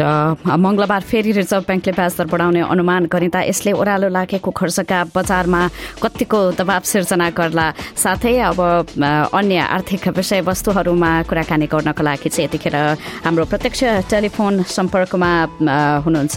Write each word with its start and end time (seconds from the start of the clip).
र 0.00 0.02
मङ्गलबार 0.46 1.02
फेरि 1.02 1.32
रिजर्भ 1.32 1.64
ब्याङ्कले 1.68 1.92
ब्याज 1.92 2.12
दर 2.18 2.26
बढाउने 2.32 2.60
अनुमान 2.64 3.06
गरिँदा 3.12 3.40
यसले 3.48 3.72
ओह्रालो 3.76 4.08
लागेको 4.08 4.50
खर्चका 4.50 4.98
बजारमा 5.16 5.62
कतिको 6.02 6.40
दबाव 6.58 6.82
सिर्जना 6.82 7.28
गर्ला। 7.36 7.66
साथै 7.96 8.34
अब 8.50 8.60
अन्य 9.32 9.58
आर्थिक 9.76 10.08
विषयवस्तुहरूमा 10.16 11.10
कुराकानी 11.28 11.66
गर्नको 11.72 12.02
लागि 12.02 12.28
चाहिँ 12.28 12.48
यतिखेर 12.48 12.76
हाम्रो 13.24 13.44
प्रत्यक्ष 13.52 14.10
टेलिफोन 14.10 14.62
सम्पर्कमा 14.66 15.32
हुनुहुन्छ 16.04 16.36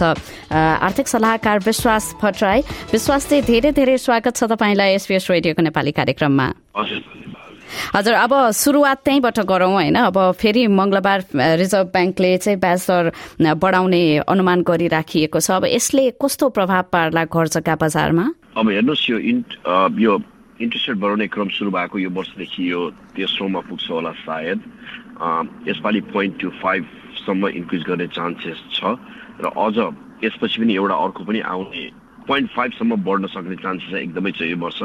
आर्थिक 0.52 1.06
सल्लाहकार 1.08 1.56
विश्वास 1.66 2.04
भट्टराई। 2.22 2.60
विश्वास 2.92 3.28
चाहिँ 3.28 3.44
धेरै 3.44 3.72
धेरै 3.72 3.96
स्वागत 3.98 4.36
छ 4.36 4.44
तपाईँलाई 4.52 4.94
एसपिएस 5.00 5.30
रेडियोको 5.30 5.62
नेपाली 5.62 5.92
कार्यक्रममा। 5.96 6.46
हजुर 7.94 8.14
अब 8.14 8.32
सुरुवात 8.52 8.98
त्यहीँबाट 9.04 9.38
गरौँ 9.46 9.72
होइन। 9.72 9.96
अब 10.06 10.18
फेरि 10.40 10.66
मङ्गलबार 10.66 11.18
रिजर्भ 11.62 11.86
ब्याङ्कले 11.92 12.30
चाहिँ 12.38 12.58
ब्याज 12.60 12.80
दर 12.86 13.04
बढाउने 13.54 14.02
अनुमान 14.24 14.62
गरिराखिएको 14.62 15.40
छ। 15.40 15.50
अब 15.58 15.64
यसले 15.66 16.10
कस्तो 16.22 16.48
प्रभाव 16.52 16.84
पार्ला 16.92 17.24
घर 17.26 17.46
जग्गा 17.54 17.74
बजारमा? 17.82 18.26
अब 18.56 18.66
हेर्नुहोस् 18.70 19.10
यो 19.10 19.18
यो 19.18 20.12
इन्ट्रेस्ट 20.56 20.88
रेट 20.88 20.98
बढाउने 20.98 21.26
क्रम 21.28 21.48
सुरु 21.52 21.70
भएको 21.70 21.98
यो 21.98 22.10
वर्षदेखि 22.10 22.62
यो 22.70 22.80
तेस्रोमा 23.12 23.60
पुग्छ 23.68 23.90
होला 23.90 24.12
सायद। 24.24 24.58
यसपालि 25.68 26.00
पोइन्ट 26.12 26.34
टू 26.40 26.48
फाइभसम्म 26.62 27.48
इन्क्रिज 27.60 27.82
गर्ने 27.84 28.06
चान्सेस 28.16 28.58
छ। 28.72 28.96
र 29.36 29.52
अझ 29.52 29.76
यसपछि 30.24 30.56
पनि 30.64 30.74
एउटा 30.74 30.96
अर्को 30.96 31.24
पनि 31.28 31.40
आउने 31.44 31.84
पोइन्ट 32.24 32.48
फाइभसम्म 32.56 32.96
बढ्न 33.04 33.26
सक्ने 33.36 33.56
चान्सेस 33.60 33.94
एकदमै 34.00 34.32
छ 34.32 34.48
यो 34.48 34.56
वर्ष। 34.56 34.80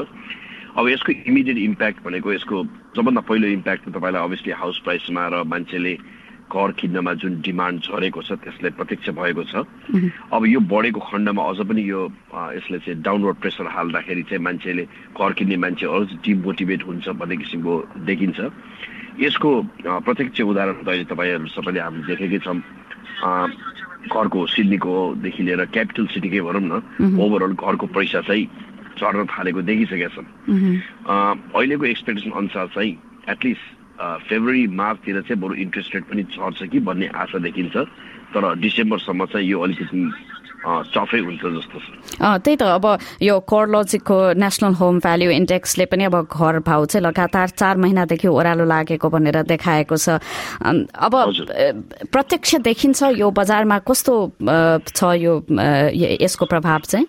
अब 0.72 0.88
यसको 0.88 1.12
इमिडिएट 1.28 1.58
इम्प्याक्ट 1.58 2.04
भनेको 2.04 2.34
यसको 2.34 2.64
सबभन्दा 2.96 3.22
पहिलो 3.28 3.48
इम्प्याक्ट 3.60 3.90
तपाईँलाई 3.92 4.24
अभियसली 4.24 4.52
हाउस 4.56 4.78
प्राइसमा 4.84 5.28
र 5.28 5.44
मान्छेले 5.44 5.94
घर 6.48 6.72
किन्नमा 6.80 7.14
जुन 7.20 7.34
डिमान्ड 7.44 7.80
झरेको 7.92 8.22
छ 8.24 8.32
त्यसले 8.40 8.70
प्रत्यक्ष 8.80 9.10
भएको 9.20 9.44
छ। 9.52 9.68
अब 10.32 10.42
यो 10.48 10.60
बढेको 10.64 11.00
खण्डमा 11.00 11.44
अझ 11.44 11.60
पनि 11.68 11.84
यो 11.84 12.02
यसले 12.56 12.80
चाहिँ 12.88 13.02
डाउनवर्ड 13.04 13.38
प्रेसर 13.44 13.68
हाल्दाखेरि 13.68 14.24
चाहिँ 14.32 14.44
मान्छेले 14.44 14.84
घर 15.16 15.32
किन्ने 15.36 15.58
मान्छे 15.60 15.86
अझ 15.88 16.08
डिमोटिभेट 16.24 16.82
हुन्छ 16.88 17.08
भन्ने 17.20 17.36
किसिमको 17.36 17.74
देखिन्छ। 18.08 18.40
यसको 19.20 19.50
प्रत्यक्ष 20.08 20.42
उदाहरण 20.42 20.84
त 20.84 20.88
अहिले 20.88 21.06
तपाईँहरू 21.12 21.48
सबैले 21.52 21.80
हामीले 21.80 22.16
देखेकै 22.16 22.40
छौँ। 22.48 22.60
घरको 24.12 24.40
सिडनीकोदेखि 24.48 25.44
लिएर 25.44 25.66
क्यापिटल 25.72 26.06
सिटीकै 26.12 26.42
भनौँ 26.42 26.64
न 26.64 27.16
ओभरअल 27.16 27.54
घरको 27.54 27.86
पैसा 27.96 28.22
चाहिँ 28.28 28.71
चढ्न 29.00 29.26
थालेको 29.32 29.62
देखिसकेका 29.62 30.10
छन् 30.16 30.28
अहिलेको 31.56 31.86
एक्सपेक्टेसन 31.86 32.32
अनुसार 32.32 32.68
चाहिँ 32.76 32.94
एटलिस्ट 33.30 33.64
फेब्रुअरी 34.30 34.66
मार्चतिर 34.68 35.22
चाहिँ 35.22 35.42
बरु 35.42 35.54
इन्ट्रेस्ट 35.62 35.96
रेट 35.96 36.04
पनि 36.10 36.24
चढ्छ 36.34 36.64
कि 36.72 36.80
भन्ने 36.82 37.08
आशा 37.14 37.38
देखिन्छ। 37.38 37.76
तर 38.34 38.44
डिसेम्बरसम्म 38.60 39.26
चाहिँ 39.30 39.48
यो 39.48 39.60
अलिकति 39.62 40.00
चफै 40.62 41.20
हुन्छ 41.20 41.42
जस्तो 41.42 41.78
छ। 41.82 41.86
त्यही 42.22 42.56
त 42.58 42.64
अब 42.78 42.86
यो 43.22 43.36
कोरलोजिकको 43.46 44.18
नेसनल 44.38 44.74
होम 44.78 45.00
भ्याल्यु 45.02 45.30
इन्डेक्सले 45.32 45.86
पनि 45.86 46.04
अब 46.06 46.16
घर 46.30 46.60
भाउ 46.66 46.86
चाहिँ 46.86 47.06
लगातार 47.06 47.48
चार 47.58 47.78
महिनादेखि 47.78 48.28
ओह्रालो 48.28 48.66
लागेको 48.66 49.10
भनेर 49.10 49.42
देखाएको 49.50 49.96
छ। 49.98 50.22
अब 50.62 51.14
प्रत्यक्ष 52.14 52.56
देखिन्छ 52.62 53.04
यो 53.18 53.28
बजारमा 53.30 53.78
कस्तो 53.86 54.14
छ 54.42 55.00
यो 55.18 55.34
यसको 56.22 56.46
प्रभाव 56.46 56.80
चाहिँ? 56.86 57.06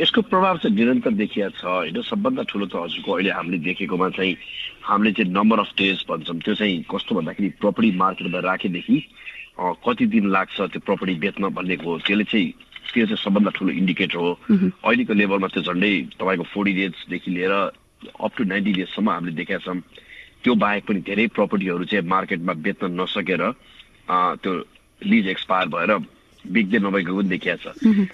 यसको 0.00 0.22
प्रभाव 0.28 0.56
चाहिँ 0.58 0.76
निरन्तर 0.76 1.12
देखिया 1.16 1.48
छ 1.56 1.64
होइन? 1.64 2.00
सबभन्दा 2.02 2.42
ठुलो 2.50 2.66
त 2.66 2.76
हजुरको 2.76 3.12
अहिले 3.12 3.30
हामीले 3.32 3.58
देखेकोमा 3.64 4.08
चाहिँ 4.12 4.36
हामीले 4.84 5.12
चाहिँ 5.16 5.32
नम्बर 5.32 5.58
अफ 5.58 5.70
डेज 5.78 6.04
भन्छौँ। 6.08 6.38
त्यो 6.44 6.54
चाहिँ 6.54 6.84
कस्तो 6.84 7.14
भन्दाखेरि 7.16 7.48
प्रपर्टी 7.60 7.90
मार्केटमा 7.96 8.40
राखेदेखि 8.44 8.96
कति 9.56 10.06
दिन 10.12 10.24
लाग्छ 10.30 10.56
त्यो 10.76 10.80
प्रपर्टी 10.84 11.14
बेच्न 11.16 11.48
भन्नेको 11.48 11.98
त्यसले 12.04 12.24
चाहिँ 12.28 12.52
त्यो 12.92 13.06
चाहिँ 13.08 13.22
सबभन्दा 13.24 13.50
ठुलो 13.56 13.70
इन्डिकेटर 13.72 14.16
हो। 14.20 14.30
अहिलेको 14.84 15.12
लेभलमा 15.16 15.48
त्यो 15.48 15.62
झन्डै 15.64 15.92
तपाईँको 16.20 16.44
फोर्टी 16.52 16.72
डेजदेखि 16.76 17.30
लिएर 17.32 17.52
अप 18.20 18.32
टु 18.36 18.44
नाइन्टी 18.44 18.72
डेजसम्म 18.72 19.10
हामीले 19.10 19.32
देखेका 19.32 19.64
छौँ। 19.64 19.80
त्यो 20.44 20.54
बाहेक 20.60 20.84
पनि 20.86 21.00
धेरै 21.08 21.26
प्रपर्टीहरू 21.32 21.84
चाहिँ 21.88 22.04
मार्केटमा 22.04 22.52
बेच्न 22.52 22.92
नसकेर 23.00 23.42
त्यो 24.44 24.52
लिज 25.02 25.26
एक्सपायर 25.28 25.66
भएर 25.72 25.92
बिग्दै 26.44 26.78
नभएको 26.78 27.16
पनि 27.16 27.28
देखिया 27.32 27.56
छ। 27.56 27.64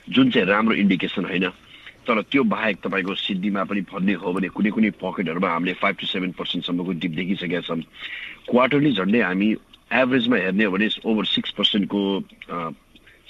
जुन 0.08 0.30
चाहिँ 0.30 0.46
राम्रो 0.46 0.74
इन्डिकेसन 0.78 1.24
होइन? 1.26 1.50
तर 2.02 2.20
त्यो 2.30 2.42
बाहेक 2.44 2.76
तपाईँको 2.82 3.14
सिद्धिमा 3.14 3.62
पनि 3.64 3.80
भन्ने 3.86 4.14
हो 4.18 4.32
भने 4.32 4.48
कुनै 4.50 4.70
कुनै 4.70 4.90
पकेटहरूमा 4.98 5.48
हामीले 5.48 5.72
फाइभ 5.78 5.96
टु 6.00 6.06
सेभेन 6.06 6.32
पर्सेन्टसम्मको 6.34 6.92
डिप 6.98 7.12
देखिसकेका 7.14 7.60
छौँ। 7.62 7.80
क्वार्टरली 8.50 8.92
झन्डै 8.92 9.20
हामी 9.22 9.48
एभरेजमा 9.92 10.36
हेर्ने 10.36 10.64
हो 10.64 10.72
भने 10.72 10.88
ओभर 11.04 11.24
सिक्स 11.24 11.50
पर्सेन्टको 11.58 12.00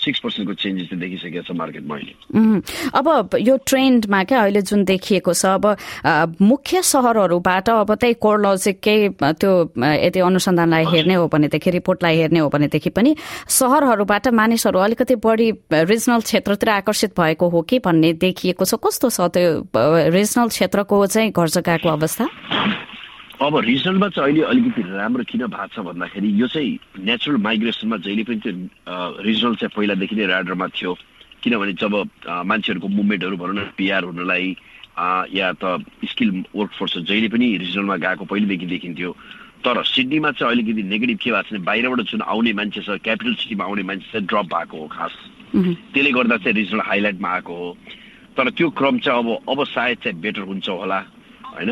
सिक्स 0.03 0.21
पर्सेन्टको 0.21 0.55
चेन्जेस 0.55 0.89
चाहिँ 0.89 1.01
देखिसकेको 1.01 1.43
छ 1.43 1.57
मार्केटमा 1.57 1.95
अहिले 1.97 2.15
अब 2.95 3.37
यो 3.41 3.57
ट्रेन्डमा 3.67 4.23
क्या 4.25 4.43
अहिले 4.43 4.63
जुन 4.63 4.85
देखिएको 4.85 5.33
छ 5.35 5.47
अब 5.47 5.65
मुख्य 6.43 6.83
सहरहरूबाट 6.83 7.69
अब 7.71 7.95
त्यही 7.95 8.15
कोरलोजिककै 8.21 8.99
त्यो 9.23 9.53
यदि 9.79 10.21
अनुसन्धानलाई 10.21 10.85
हेर्ने 10.93 11.15
हो 11.15 11.29
भनेदेखि 11.29 11.71
रिपोर्टलाई 11.71 12.17
हेर्ने 12.17 12.39
हो 12.39 12.49
भनेदेखि 12.49 12.91
पनि 12.91 13.17
सहरहरूबाट 13.49 14.29
मानिसहरू 14.35 14.79
अलिकति 14.79 15.15
बढी 15.23 15.51
रिजनल 15.73 16.21
क्षेत्रतिर 16.21 16.69
आकर्षित 16.71 17.21
भएको 17.21 17.49
हो 17.49 17.63
कि 17.63 17.79
भन्ने 17.79 18.13
देखिएको 18.19 18.65
छ। 18.65 18.75
कस्तो 18.83 19.09
छ 19.11 19.31
त्यो 19.31 19.63
रिजनल 20.11 20.49
क्षेत्रको 20.49 21.07
चाहिँ 21.07 21.31
घर 21.31 21.49
जग्गाको 21.49 21.89
अवस्था? 21.89 22.25
अब 23.43 23.57
रिजनलमा 23.59 24.09
चाहिँ 24.15 24.29
अहिले 24.29 24.43
अलिकति 24.47 24.83
राम्रो 24.87 25.25
किन 25.27 25.47
भएको 25.51 25.67
छ 25.75 25.79
भन्दाखेरि 25.83 26.29
यो 26.41 26.47
चाहिँ 26.47 26.79
नेचुरल 27.03 27.37
माइग्रेसनमा 27.43 27.97
जहिले 28.07 28.23
पनि 28.23 28.39
त्यो 28.39 28.53
रिजनल 29.19 29.55
चाहिँ 29.59 29.75
पहिलादेखि 29.75 30.15
नै 30.17 30.27
राडरमा 30.31 30.67
थियो। 30.71 30.93
किनभने 31.43 31.73
जब 31.75 31.95
मान्छेहरूको 32.23 32.89
मुभमेन्टहरू 32.89 33.37
भनौँ 33.37 33.57
न 33.59 33.61
पिआर 33.75 34.05
हुनलाई 34.05 34.47
या 35.35 35.49
त 35.59 35.83
स्किल 36.07 36.31
वर्कफोर्स 36.55 36.95
जहिले 37.11 37.29
पनि 37.35 37.47
रिजनलमा 37.67 37.97
गएको 37.99 38.25
पहिलेदेखि 38.31 38.67
देखिन्थ्यो। 38.79 39.11
तर 39.67 39.83
सिडनीमा 39.91 40.31
चाहिँ 40.39 40.53
अलिकति 40.55 40.83
नेगेटिभ 40.87 41.19
के 41.19 41.31
भएको 41.31 41.43
छ 41.43 41.53
भने 41.53 41.67
बाहिरबाट 41.67 42.01
जुन 42.15 42.23
आउने 42.23 42.53
मान्छे 42.53 42.81
छ 42.87 42.99
क्यापिटल 43.03 43.35
सिटीमा 43.43 43.65
आउने 43.65 43.83
मान्छे 43.91 44.07
चाहिँ 44.13 44.27
ड्रप 44.27 44.47
भएको 44.55 44.77
हो 44.79 44.87
खास। 44.87 45.15
त्यसले 45.91 46.11
गर्दा 46.15 46.37
चाहिँ 46.47 46.55
रिजनल 46.63 46.81
हाइलाइटमा 46.87 47.29
आएको 47.29 47.55
हो। 47.59 47.71
तर 48.39 48.51
त्यो 48.55 48.71
क्रम 48.71 48.99
चाहिँ 49.03 49.19
अब 49.19 49.51
अब 49.51 49.65
सायद 49.67 49.99
चाहिँ 49.99 50.21
बेटर 50.21 50.47
हुन्छ 50.47 50.69
होला। 50.69 51.01
होइन? 51.53 51.71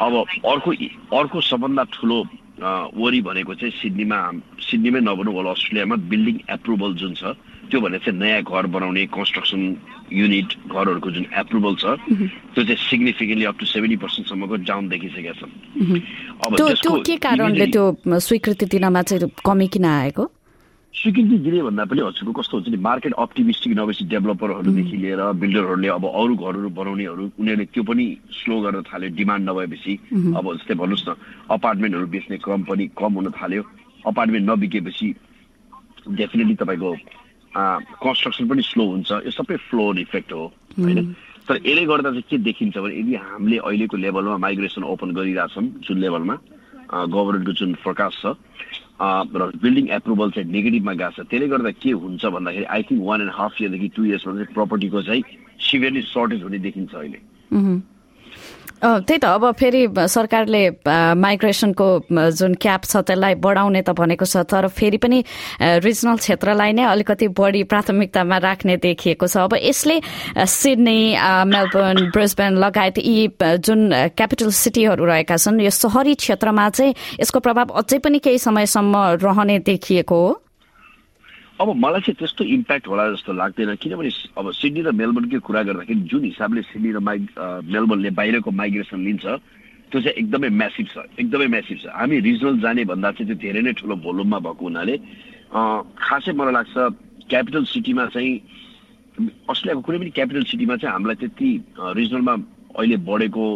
अब 0.00 0.12
अर्को 0.52 0.70
अर्को 1.16 1.40
सबभन्दा 1.40 1.84
ठुलो 1.92 2.18
वरि 2.56 3.20
भनेको 3.20 3.54
चाहिँ 3.54 3.72
सिडनीमा 3.80 4.18
सिडनीमै 4.64 5.00
नभनौँ 5.00 5.34
होला 5.34 5.50
अस्ट्रेलियामा 5.50 5.96
बिल्डिङ 6.08 6.36
एप्रुभल 6.56 6.94
जुन 7.00 7.14
छ 7.20 7.36
त्यो 7.68 7.80
भने 7.80 7.98
चाहिँ 7.98 8.18
नयाँ 8.18 8.42
घर 8.46 8.66
बनाउने 8.70 9.04
कन्स्ट्रक्सन 9.12 9.60
युनिट 10.12 10.50
घरहरूको 10.70 11.10
जुन 11.10 11.26
एप्रुभल 11.34 11.74
छ 11.76 11.84
त्यो 12.54 12.62
चाहिँ 12.64 12.76
सिग्निफिकेन्टली 12.78 13.44
अप 13.44 13.58
टु 13.58 13.66
सेभेन्टी 13.66 13.96
पर्सेन्टसम्मको 14.04 14.56
डाउन 14.64 14.88
देखिसकेका 14.88 15.32
छन्। 15.36 15.52
अब 16.46 16.50
के 17.06 17.16
कारणले 17.18 17.66
त्यो 17.74 17.84
स्वीकृति 18.06 18.66
दिनमा 18.72 19.02
चाहिँ 19.02 19.30
कमी 19.44 19.68
किन 19.68 19.84
आएको? 19.84 20.24
स्वीकृति 20.96 21.36
दिने 21.44 21.62
भन्दा 21.62 21.84
पनि 21.84 22.00
हजुरको 22.00 22.32
कस्तो 22.32 22.56
हुन्छ 22.56 22.68
नि 22.72 22.76
मार्केट 22.80 23.12
अप्टिमिस्टिक 23.12 23.72
नभएपछि 23.78 24.04
डेभलपरहरूदेखि 24.08 24.96
लिएर 24.96 25.20
बिल्डरहरूले 25.40 25.88
अब 25.92 26.04
अरू 26.08 26.34
घरहरू 26.36 26.68
बनाउनेहरू 26.72 27.24
उनीहरूले 27.36 27.66
त्यो 27.68 27.82
पनि 27.84 28.04
स्लो 28.32 28.54
गर्न 28.64 28.82
थाल्यो 28.88 29.08
डिमान्ड 29.12 29.42
नभएपछि। 29.50 29.92
अब 30.40 30.44
जस्तै 30.56 30.74
भन्नुहोस् 30.80 31.08
न 31.08 31.10
अपार्टमेन्टहरू 31.52 32.06
बेच्ने 32.16 32.36
क्रम 32.40 32.62
पनि 32.64 32.84
कम 32.96 33.12
हुन 33.12 33.28
थाल्यो। 33.36 33.62
अपार्टमेन्ट 34.08 34.44
नबिकेपछि 34.50 35.08
डेफिनेटली 36.16 36.54
तपाईँको 36.64 36.90
कन्स्ट्रक्सन 37.52 38.44
पनि 38.48 38.62
स्लो 38.72 38.84
हुन्छ। 38.96 39.10
यो 39.28 39.30
सबै 39.36 39.56
फ्लो 39.68 39.84
इफेक्ट 40.00 40.32
हो 40.32 40.44
होइन? 40.80 41.12
तर 41.44 41.54
यसले 41.60 41.84
गर्दा 41.86 42.10
चाहिँ 42.10 42.24
के 42.24 42.36
देखिन्छ 42.40 42.76
भने 42.78 42.94
यदि 42.96 43.14
हामीले 43.20 43.56
अहिलेको 43.60 43.96
लेभलमा 43.96 44.36
माइग्रेसन 44.48 44.82
ओपन 44.82 45.10
गरिरहेछौँ 45.12 45.64
जुन 45.84 45.96
लेभलमा 46.00 46.36
गभर्मेन्टको 46.88 47.52
जुन 47.52 47.74
फोरकास्ट 47.84 48.18
छ 48.22 48.34
र 49.00 49.50
बिल्डिङ 49.62 49.88
एप्रुभल 49.88 50.30
चाहिँ 50.30 50.50
नेगेटिभमा 50.52 50.92
गएको 50.92 51.22
छ। 51.22 51.26
त्यसले 51.28 51.48
गर्दा 51.48 51.70
के 51.70 51.90
हुन्छ 51.90 52.24
भन्दाखेरि 52.26 52.64
I 52.64 52.82
think 52.82 53.02
one 53.04 53.20
and 53.20 53.32
half 53.32 53.60
इयरदेखि 53.60 53.88
two 53.96 54.04
इयर्समा 54.04 54.32
चाहिँ 54.32 54.54
प्रपर्टीको 54.54 55.02
चाहिँ 55.02 55.22
सिभियरली 55.60 56.02
सर्टेज 56.02 56.42
हुने 56.42 56.58
देखिन्छ 56.58 56.94
अहिले। 56.94 57.20
त्यही 58.82 59.18
त 59.18 59.24
अब 59.24 59.44
फेरि 59.56 59.82
सरकारले 60.08 60.62
माइग्रेसनको 61.16 61.88
जुन 62.12 62.54
क्याप 62.60 62.84
छ 62.84 62.96
त्यसलाई 63.08 63.34
बढाउने 63.40 63.82
त 63.82 63.90
भनेको 63.96 64.24
छ 64.28 64.44
तर 64.44 64.68
फेरि 64.68 64.98
पनि 65.00 65.18
रिजनल 65.80 66.16
क्षेत्रलाई 66.16 66.72
नै 66.76 66.84
अलिकति 66.84 67.28
बढी 67.32 67.62
प्राथमिकतामा 67.72 68.36
राख्ने 68.38 68.76
देखिएको 68.76 69.26
छ। 69.26 69.36
अब 69.48 69.56
यसले 69.56 69.96
सिडनी 70.36 71.00
मेलबर्न 71.48 72.10
ब्रिस्बेन 72.12 72.52
लगायत 72.60 72.98
यी 73.00 73.28
जुन 73.40 74.12
क्यापिटल 74.12 74.50
सिटीहरू 74.52 75.04
रहेका 75.04 75.36
छन् 75.36 75.60
यो 75.60 75.70
सहरी 75.72 76.14
क्षेत्रमा 76.14 76.68
चाहिँ 76.70 76.94
यसको 77.20 77.40
प्रभाव 77.40 77.72
अझै 77.80 77.98
पनि 77.98 78.18
केही 78.20 78.38
समयसम्म 78.38 79.24
रहने 79.24 79.58
देखिएको 79.64 80.14
हो। 80.14 80.32
अब 81.56 81.68
मलाई 81.72 82.00
चाहिँ 82.04 82.16
त्यस्तो 82.20 82.44
इम्प्याक्ट 82.44 82.86
होला 82.88 83.04
जस्तो 83.16 83.32
लाग्दैन 83.32 83.74
किनभने 83.80 84.10
अब 84.36 84.46
सिडनी 84.60 84.80
र 84.84 84.90
मेलबर्नकै 84.92 85.38
कुरा 85.40 85.62
गर्दाखेरि 85.64 86.00
जुन 86.04 86.24
हिसाबले 86.28 86.62
सिडनी 86.68 86.90
र 86.92 86.98
माइ 87.00 87.18
मेलबर्नले 87.72 88.10
बाहिरको 88.12 88.50
माइग्रेसन 88.60 89.00
लिन्छ 89.00 89.24
त्यो 89.24 90.00
चाहिँ 90.04 90.16
एकदमै 90.20 90.48
म्यासिभ 90.52 90.86
छ 90.92 90.96
एकदमै 91.16 91.46
म्यासिभ 91.56 91.78
छ। 91.80 91.84
हामी 91.96 92.16
रिजनल 92.28 92.60
जाने 92.60 92.84
भन्दा 92.92 93.10
चाहिँ 93.16 93.28
त्यो 93.32 93.40
धेरै 93.40 93.60
नै 93.64 93.72
ठुलो 93.72 93.96
भोल्युममा 94.04 94.38
भएको 94.44 94.64
हुनाले 94.68 94.94
खासै 95.96 96.32
मलाई 96.36 96.54
लाग्छ 96.60 96.76
क्यापिटल 97.24 97.64
सिटीमा 97.72 98.04
चाहिँ 98.12 98.34
अस्ट्रेलियाको 99.48 99.80
कुनै 99.80 99.98
पनि 99.98 100.10
क्यापिटल 100.12 100.44
सिटीमा 100.52 100.76
चाहिँ 100.76 100.92
हामीलाई 100.92 101.16
त्यति 101.24 101.50
रिजनलमा 101.96 102.34
अहिले 102.76 102.96
बढेको 103.00 103.46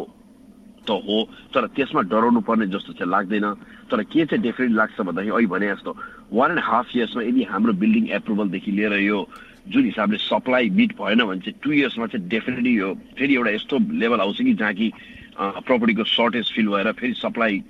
त 0.88 0.91
हो 1.05 1.17
तर 1.52 1.69
त्यसमा 1.76 2.00
डराउनु 2.08 2.41
पर्ने 2.49 2.67
जस्तो 2.73 2.97
चाहिँ 2.97 3.12
लाग्दैन। 3.12 3.47
तर 3.93 4.02
के 4.08 4.25
चाहिँ 4.25 4.41
डेफिनेट 4.41 4.73
लाग्छ 4.73 4.97
भन्दाखेरि 5.05 5.37
अहिले 5.37 5.52
भने 5.52 5.67
जस्तो 5.76 5.93
वान 6.32 6.50
एन्ड 6.50 6.61
हाफ 6.65 6.97
इयर्समा 6.97 7.23
यदि 7.23 7.43
हाम्रो 7.50 7.73
बिल्डिङ 7.82 8.09
एप्रुभलदेखि 8.21 8.71
लिएर 8.73 8.94
यो 9.00 9.27
जुन 9.69 9.85
हिसाबले 9.85 10.19
सप्लाई 10.19 10.71
मिट 10.79 10.93
भएन 11.00 11.25
भने 11.25 11.41
चाहिँ 11.41 11.59
टु 11.62 11.73
इयर्समा 11.73 12.06
चाहिँ 12.06 12.29
डेफिनेटली 12.29 12.75
यो 12.79 12.94
फेरि 13.19 13.35
एउटा 13.35 13.50
यस्तो 13.50 13.79
लेभल 14.00 14.21
आउँछ 14.21 14.43
कि 14.43 14.55
जहाँ 14.55 14.75
कि 14.75 14.93
प्रपर्टीको 15.41 16.05
सर्टेज 16.05 16.53
फिल 16.55 16.69
भएर 16.69 16.93
फेरि 17.00 17.15
सप्लाई 17.19 17.62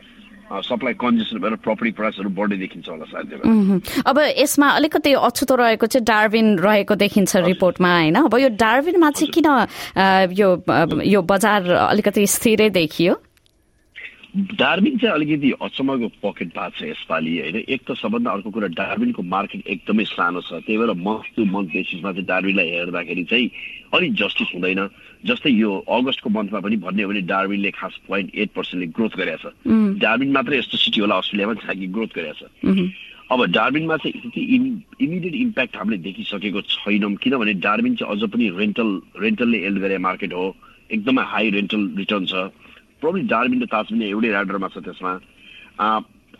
सप्लाई 0.50 0.94
कन्जेसन 0.98 1.38
भएर 1.38 1.54
प्रपर्टी 1.62 1.90
प्राइसहरू 1.98 2.30
बढ्दै 2.34 2.56
देखिन्छ 2.58 2.88
होला 2.88 3.04
सायद 3.10 3.28
अब 4.06 4.18
यसमा 4.38 4.68
अलिकति 4.78 5.12
अछुतो 5.14 5.54
रहेको 5.54 5.86
चाहिँ 5.86 6.04
डार्बिन 6.04 6.58
रहेको 6.58 6.94
देखिन्छ 6.94 7.36
रिपोर्टमा 7.46 7.90
होइन? 7.94 8.14
अब 8.26 8.34
यो 8.38 8.48
डार्बिनमा 8.58 9.10
चाहिँ 9.10 9.30
किन 9.30 9.46
यो 10.34 10.48
यो 11.06 11.22
बजार 11.22 11.70
अलिकति 11.70 12.26
स्थिरै 12.26 12.70
देखियो? 12.70 13.14
डार्बिन 14.30 14.98
चाहिँ 14.98 15.14
अलिकति 15.14 15.50
अचम्मको 15.62 16.08
पकेट 16.22 16.48
भएको 16.54 16.70
छ 16.78 16.82
यसपालि 16.82 17.30
होइन? 17.38 17.56
एक 17.66 17.80
त 17.82 17.94
सबभन्दा 17.98 18.30
अर्को 18.30 18.50
कुरा 18.50 18.68
डार्बिनको 18.78 19.22
मार्केट 19.26 19.66
एकदमै 19.66 20.04
सानो 20.06 20.40
छ। 20.40 20.62
त्यही 20.62 20.78
भएर 20.78 20.92
मन्थ 20.94 21.34
टु 21.36 21.44
मन्थ 21.44 21.68
बेसिसमा 21.74 22.12
चाहिँ 22.12 22.26
डार्बिनलाई 22.26 22.68
हेर्दाखेरि 22.70 23.24
चाहिँ 23.26 23.50
अलिक 23.90 24.12
जस्टिस 24.14 24.48
हुँदैन। 24.54 24.80
जस्तै 25.26 25.50
यो 25.50 25.70
अगस्तको 25.82 26.30
मन्थमा 26.30 26.60
पनि 26.62 26.76
भन्ने 26.78 27.02
हो 27.02 27.08
भने 27.10 27.20
डार्बिनले 27.26 27.70
खास 27.74 27.94
पोइन्ट 28.06 28.28
एट 28.34 28.50
पर्सेन्टले 28.54 28.86
ग्रोथ 28.94 29.12
गरेछ 29.18 29.44
डार्बिन 29.98 30.30
मात्रै 30.32 30.58
यस्तो 30.58 30.76
सिटी 30.78 31.00
होला 31.00 31.14
अस्ट्रेलियामा 31.18 31.54
जहाँ 31.60 31.74
कि 31.74 31.86
ग्रोथ 31.90 32.10
गरेछ 32.14 32.40
अब 33.30 33.44
डार्बिनमा 33.50 33.96
चाहिँ 33.96 34.20
त्यति 34.22 34.40
इमिडिएट 35.04 35.34
इम्प्याक्ट 35.34 35.76
हामीले 35.76 35.98
देखिसकेको 36.06 36.60
छैनौँ। 36.70 37.14
किनभने 37.22 37.52
डार्बिन 37.66 37.94
चाहिँ 37.98 38.14
अझ 38.14 38.30
पनि 38.30 38.48
रेन्टल 38.58 38.88
रेन्टलले 39.22 39.58
एल्ड 39.66 39.78
गरे 39.78 39.98
मार्केट 39.98 40.32
हो। 40.34 40.46
एकदमै 40.90 41.22
हाई 41.26 41.50
रेन्टल 41.50 41.82
रिटर्न 41.98 42.24
छ। 42.26 42.34
प्रब्लम 43.00 43.26
डार्बिन 43.26 43.62
र 43.62 43.66
ताजबिन 43.66 44.02
एउटै 44.02 44.30
राडरमा 44.30 44.68
छ 44.68 44.78
त्यसमा। 44.84 45.12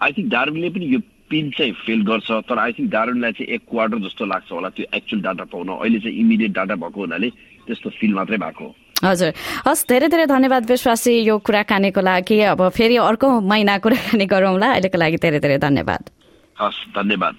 आई 0.00 0.10
थिङ्क 0.16 0.28
डार्बिनले 0.30 0.70
पनि 0.70 0.86
यो 0.94 1.00
पिन 1.30 1.50
चाहिँ 1.56 1.72
फेल 1.86 2.00
गर्छ 2.02 2.28
तर 2.48 2.58
आई 2.58 2.72
थिङ्क 2.76 2.90
डार्बिनलाई 2.90 3.32
चाहिँ 3.38 3.48
एक 3.54 3.62
क्वार्टर 3.70 3.98
जस्तो 4.06 4.24
लाग्छ 4.26 4.50
होला 4.52 4.68
त्यो 4.76 4.86
एक्चुअल 4.98 5.20
डाटा 5.22 5.44
पाउन। 5.52 5.68
अहिले 5.78 5.98
चाहिँ 6.04 6.16
इमिडिएट 6.20 6.52
डाटा 6.58 6.74
भएको 6.74 7.00
हुनाले 7.00 7.28
त्यस्तो 7.66 7.88
फिल 8.00 8.12
मात्रै 8.14 8.38
भएको। 8.44 8.66
हजुर। 9.00 9.30
हस् 9.66 9.86
धेरै 9.88 10.08
धेरै 10.12 10.26
धन्यवाद 10.26 10.62
विश्वासी 10.70 11.12
यो 11.24 11.38
कुराकानीको 11.40 12.00
लागि। 12.00 12.38
अब 12.52 12.60
फेरि 12.76 12.96
अर्को 13.00 13.28
महिना 13.40 13.78
कुराकानी 13.80 14.26
गरौँला 14.26 14.68
अहिलेको 14.76 14.98
लागि 14.98 15.16
धेरै 15.24 15.38
धेरै 15.40 15.58
धन्यवाद। 15.64 16.02
हस् 16.60 16.80
धन्यवाद। 16.98 17.34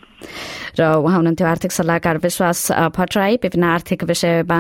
र 0.80 0.82
उहाँ 1.04 1.18
हुनुहुन्थ्यो 1.22 1.48
आर्थिक 1.48 1.72
सल्लाहकार 1.72 2.18
विश्वास 2.26 2.60
भट्टराई। 2.98 3.36
विभिन्न 3.44 3.66
आर्थिक 3.78 4.04
विषयमा 4.10 4.60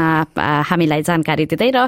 हामीलाई 0.69 1.01
जानकारी 1.01 1.45
दिँदै 1.49 1.71
र 1.71 1.87